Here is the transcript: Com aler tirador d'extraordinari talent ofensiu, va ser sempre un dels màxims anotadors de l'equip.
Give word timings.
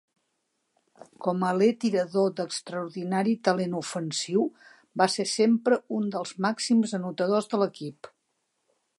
Com 1.25 1.43
aler 1.49 1.65
tirador 1.83 2.31
d'extraordinari 2.39 3.35
talent 3.47 3.75
ofensiu, 3.79 4.47
va 5.01 5.07
ser 5.17 5.25
sempre 5.33 5.79
un 5.99 6.09
dels 6.17 6.33
màxims 6.47 6.95
anotadors 6.99 7.51
de 7.53 7.61
l'equip. 7.65 8.11